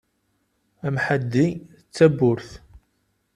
Amḥaddi 0.87 1.47
d 1.57 1.89
tabburt. 1.95 2.49